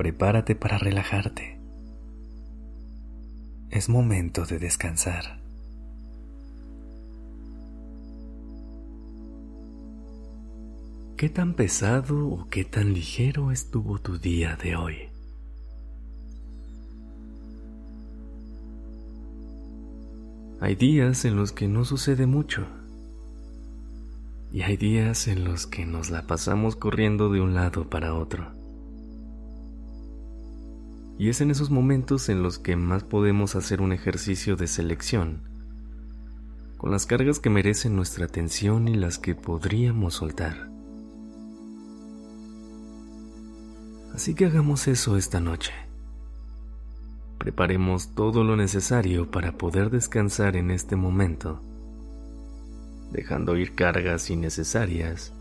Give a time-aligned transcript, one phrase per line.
[0.00, 1.60] Prepárate para relajarte.
[3.68, 5.42] Es momento de descansar.
[11.18, 14.96] ¿Qué tan pesado o qué tan ligero estuvo tu día de hoy?
[20.62, 22.66] Hay días en los que no sucede mucho.
[24.50, 28.59] Y hay días en los que nos la pasamos corriendo de un lado para otro.
[31.20, 35.42] Y es en esos momentos en los que más podemos hacer un ejercicio de selección,
[36.78, 40.70] con las cargas que merecen nuestra atención y las que podríamos soltar.
[44.14, 45.74] Así que hagamos eso esta noche.
[47.36, 51.60] Preparemos todo lo necesario para poder descansar en este momento,
[53.12, 55.34] dejando ir cargas innecesarias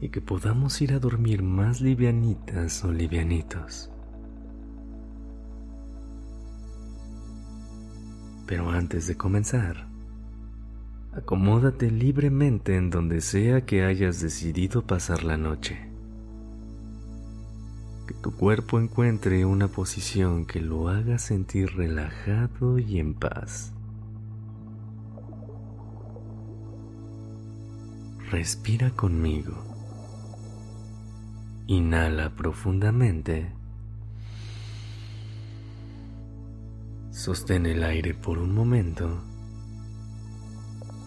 [0.00, 3.92] y que podamos ir a dormir más livianitas o livianitos.
[8.46, 9.88] Pero antes de comenzar,
[11.12, 15.90] acomódate libremente en donde sea que hayas decidido pasar la noche.
[18.06, 23.72] Que tu cuerpo encuentre una posición que lo haga sentir relajado y en paz.
[28.30, 29.54] Respira conmigo.
[31.66, 33.55] Inhala profundamente.
[37.16, 39.08] Sostén el aire por un momento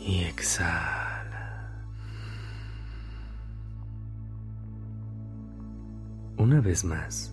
[0.00, 1.80] y exhala.
[6.36, 7.32] Una vez más.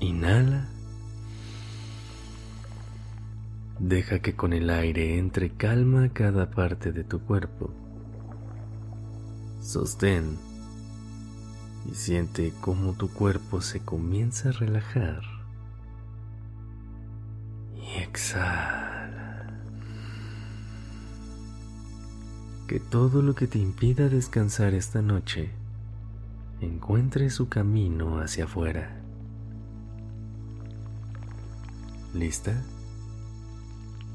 [0.00, 0.68] Inhala.
[3.78, 7.72] Deja que con el aire entre calma cada parte de tu cuerpo.
[9.62, 10.36] Sostén
[11.90, 15.33] y siente cómo tu cuerpo se comienza a relajar
[17.96, 19.46] exhala.
[22.66, 25.50] Que todo lo que te impida descansar esta noche
[26.60, 29.00] encuentre su camino hacia afuera.
[32.14, 32.62] ¿Lista?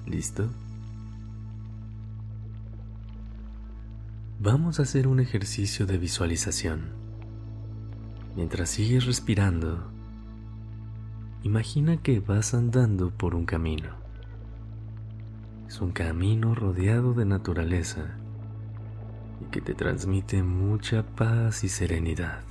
[0.06, 0.50] ¿Listo?
[4.40, 6.92] Vamos a hacer un ejercicio de visualización.
[8.38, 9.92] Mientras sigues respirando,
[11.42, 13.92] Imagina que vas andando por un camino.
[15.70, 18.18] Es un camino rodeado de naturaleza
[19.40, 22.42] y que te transmite mucha paz y serenidad.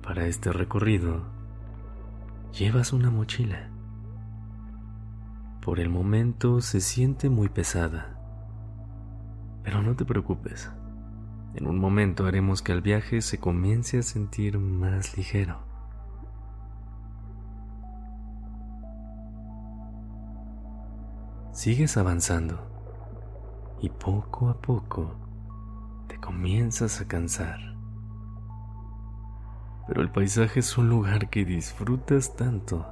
[0.00, 1.24] Para este recorrido,
[2.56, 3.70] llevas una mochila.
[5.62, 8.16] Por el momento se siente muy pesada,
[9.64, 10.70] pero no te preocupes
[11.54, 15.58] en un momento haremos que el viaje se comience a sentir más ligero.
[21.52, 22.60] Sigues avanzando
[23.80, 25.16] y poco a poco
[26.06, 27.58] te comienzas a cansar.
[29.88, 32.86] Pero el paisaje es un lugar que disfrutas tanto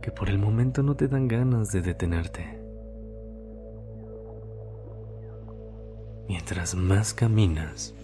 [0.00, 2.63] que por el momento no te dan ganas de detenerte.
[6.28, 7.94] Mientras más caminas,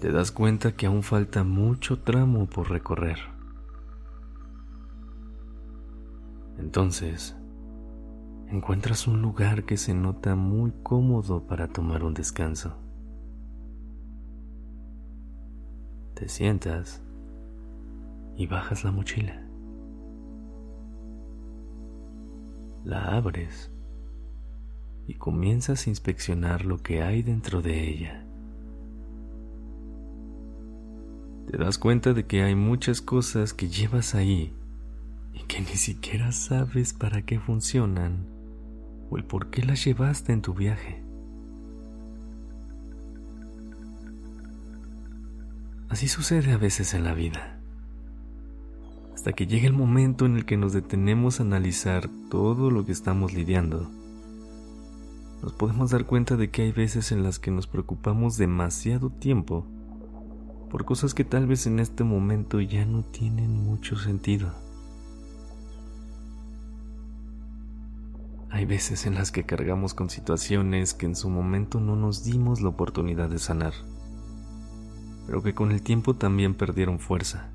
[0.00, 3.18] te das cuenta que aún falta mucho tramo por recorrer.
[6.58, 7.36] Entonces,
[8.48, 12.76] encuentras un lugar que se nota muy cómodo para tomar un descanso.
[16.14, 17.02] Te sientas
[18.36, 19.46] y bajas la mochila.
[22.84, 23.70] La abres
[25.06, 28.24] y comienzas a inspeccionar lo que hay dentro de ella.
[31.50, 34.52] Te das cuenta de que hay muchas cosas que llevas ahí
[35.32, 38.26] y que ni siquiera sabes para qué funcionan
[39.10, 41.02] o el por qué las llevaste en tu viaje.
[45.90, 47.60] Así sucede a veces en la vida.
[49.14, 52.92] Hasta que llega el momento en el que nos detenemos a analizar todo lo que
[52.92, 53.90] estamos lidiando
[55.44, 59.66] nos podemos dar cuenta de que hay veces en las que nos preocupamos demasiado tiempo
[60.70, 64.54] por cosas que tal vez en este momento ya no tienen mucho sentido.
[68.48, 72.62] Hay veces en las que cargamos con situaciones que en su momento no nos dimos
[72.62, 73.74] la oportunidad de sanar,
[75.26, 77.50] pero que con el tiempo también perdieron fuerza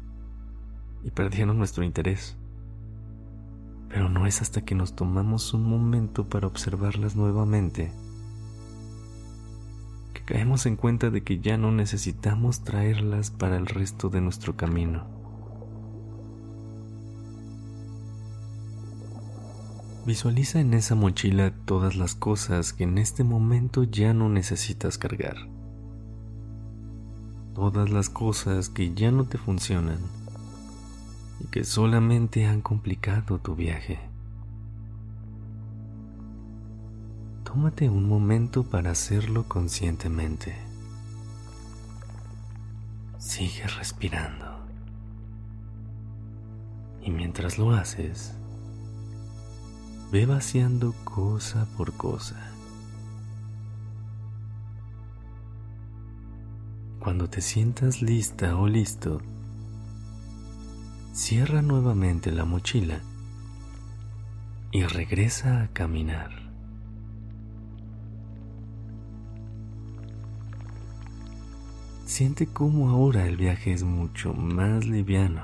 [1.03, 2.38] y perdieron nuestro interés.
[3.89, 7.91] Pero no es hasta que nos tomamos un momento para observarlas nuevamente
[10.13, 14.55] que caemos en cuenta de que ya no necesitamos traerlas para el resto de nuestro
[14.55, 15.05] camino.
[20.05, 25.35] Visualiza en esa mochila todas las cosas que en este momento ya no necesitas cargar.
[27.53, 29.99] Todas las cosas que ya no te funcionan
[31.39, 33.99] y que solamente han complicado tu viaje.
[37.43, 40.55] Tómate un momento para hacerlo conscientemente.
[43.17, 44.45] Sigue respirando.
[47.01, 48.35] Y mientras lo haces,
[50.11, 52.35] ve vaciando cosa por cosa.
[56.99, 59.21] Cuando te sientas lista o listo,
[61.11, 63.01] Cierra nuevamente la mochila
[64.71, 66.29] y regresa a caminar.
[72.05, 75.43] Siente cómo ahora el viaje es mucho más liviano.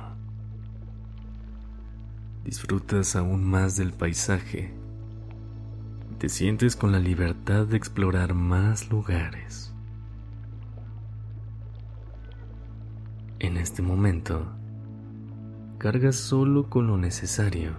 [2.44, 4.74] Disfrutas aún más del paisaje.
[6.20, 9.74] Te sientes con la libertad de explorar más lugares.
[13.40, 14.48] En este momento,
[15.78, 17.74] cargas solo con lo necesario,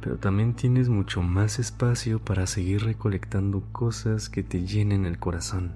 [0.00, 5.72] pero también tienes mucho más espacio para seguir recolectando cosas que te llenen el corazón.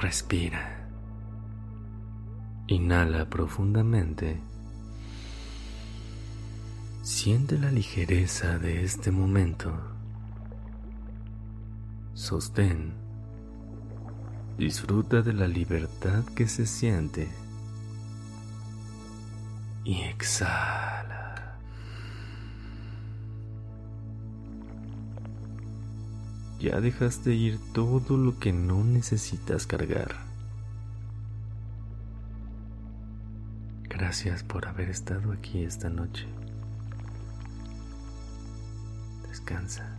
[0.00, 0.88] Respira.
[2.66, 4.40] Inhala profundamente.
[7.02, 9.72] Siente la ligereza de este momento.
[12.14, 13.07] Sostén
[14.58, 17.28] Disfruta de la libertad que se siente
[19.84, 21.56] y exhala.
[26.58, 30.16] Ya dejaste ir todo lo que no necesitas cargar.
[33.84, 36.26] Gracias por haber estado aquí esta noche.
[39.28, 39.98] Descansa.